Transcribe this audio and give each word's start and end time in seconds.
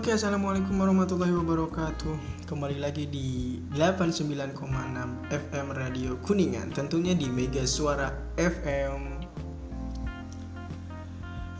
Oke, 0.00 0.16
assalamualaikum 0.16 0.80
warahmatullahi 0.80 1.28
wabarakatuh. 1.28 2.48
Kembali 2.48 2.80
lagi 2.80 3.04
di 3.04 3.60
89,6 3.76 4.56
FM 5.28 5.66
Radio 5.76 6.16
Kuningan, 6.24 6.72
tentunya 6.72 7.12
di 7.12 7.28
Mega 7.28 7.68
Suara 7.68 8.08
FM. 8.40 9.28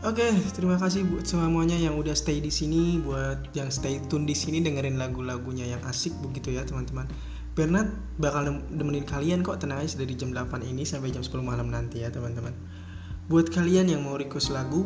Oke, 0.08 0.32
terima 0.56 0.80
kasih 0.80 1.04
buat 1.04 1.28
semuanya 1.28 1.76
yang 1.76 2.00
udah 2.00 2.16
stay 2.16 2.40
di 2.40 2.48
sini, 2.48 3.04
buat 3.04 3.52
yang 3.52 3.68
stay 3.68 4.00
tune 4.08 4.24
di 4.24 4.32
sini 4.32 4.64
dengerin 4.64 4.96
lagu-lagunya 4.96 5.76
yang 5.76 5.84
asik 5.84 6.16
begitu 6.24 6.56
ya 6.56 6.64
teman-teman. 6.64 7.04
Bernard 7.52 7.92
bakal 8.16 8.64
nemenin 8.72 9.04
kalian 9.04 9.44
kok 9.44 9.60
tenang 9.60 9.84
aja 9.84 10.00
dari 10.00 10.16
jam 10.16 10.32
8 10.32 10.64
ini 10.64 10.88
sampai 10.88 11.12
jam 11.12 11.20
10 11.20 11.44
malam 11.44 11.68
nanti 11.68 12.00
ya 12.00 12.08
teman-teman. 12.08 12.56
Buat 13.30 13.54
kalian 13.54 13.86
yang 13.86 14.02
mau 14.02 14.18
request 14.18 14.50
lagu, 14.50 14.82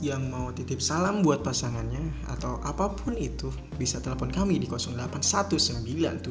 yang 0.00 0.32
mau 0.32 0.48
titip 0.48 0.80
salam 0.80 1.20
buat 1.20 1.44
pasangannya 1.44 2.24
atau 2.24 2.56
apa 2.64 2.88
pun 2.88 3.12
itu, 3.20 3.52
bisa 3.76 4.00
telepon 4.00 4.32
kami 4.32 4.56
di 4.56 4.64
081973 4.64 6.24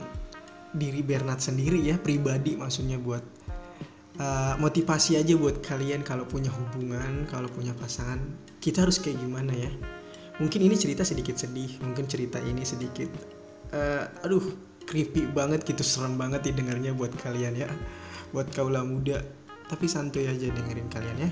diri 0.75 1.07
Bernard 1.07 1.39
sendiri 1.39 1.79
ya 1.79 1.95
pribadi 1.97 2.59
maksudnya 2.59 2.99
buat 2.99 3.23
uh, 4.19 4.59
motivasi 4.59 5.23
aja 5.23 5.39
buat 5.39 5.63
kalian 5.63 6.03
kalau 6.03 6.27
punya 6.27 6.51
hubungan 6.51 7.31
kalau 7.31 7.47
punya 7.47 7.71
pasangan. 7.79 8.19
Kita 8.59 8.83
harus 8.83 8.99
kayak 8.99 9.23
gimana 9.23 9.55
ya? 9.55 9.71
Mungkin 10.43 10.67
ini 10.67 10.75
cerita 10.75 11.07
sedikit 11.07 11.39
sedih 11.39 11.79
mungkin 11.79 12.11
cerita 12.11 12.43
ini 12.43 12.67
sedikit 12.67 13.07
uh, 13.75 14.27
aduh 14.27 14.43
creepy 14.85 15.29
banget 15.33 15.65
gitu 15.65 15.83
serem 15.85 16.17
banget 16.21 16.47
didengarnya 16.47 16.93
buat 16.93 17.11
kalian 17.21 17.57
ya 17.57 17.69
buat 18.35 18.51
kaula 18.51 18.83
muda. 18.83 19.23
Tapi 19.71 19.89
santuy 19.89 20.29
aja 20.29 20.51
dengerin 20.51 20.91
kalian 20.93 21.17
ya. 21.25 21.31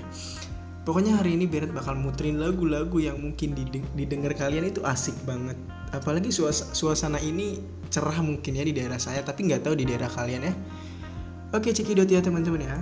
Pokoknya 0.83 1.15
hari 1.15 1.39
ini 1.39 1.47
Beret 1.47 1.71
bakal 1.71 1.95
muterin 1.95 2.43
lagu-lagu 2.43 2.99
yang 2.99 3.15
mungkin 3.15 3.55
didengar 3.95 4.35
kalian 4.35 4.67
itu 4.67 4.83
asik 4.83 5.15
banget. 5.23 5.55
Apalagi 5.95 6.33
suasana 6.73 7.21
ini 7.23 7.61
cerah 7.87 8.19
mungkin 8.19 8.57
ya 8.57 8.63
di 8.67 8.75
daerah 8.75 8.99
saya 8.99 9.23
tapi 9.23 9.47
nggak 9.47 9.63
tahu 9.63 9.79
di 9.79 9.87
daerah 9.87 10.11
kalian 10.11 10.49
ya. 10.49 10.53
Oke 11.53 11.71
cekidot 11.71 12.09
ya 12.09 12.19
teman-teman 12.19 12.65
ya 12.65 12.75